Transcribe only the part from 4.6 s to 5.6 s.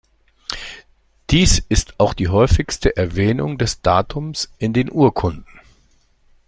den Urkunden.